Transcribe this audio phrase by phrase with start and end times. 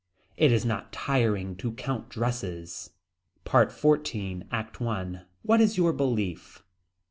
[0.35, 2.89] It is not tiring to count dresses.
[3.45, 4.47] PART XIV.
[4.51, 5.25] ACT I.
[5.43, 6.63] What is your belief.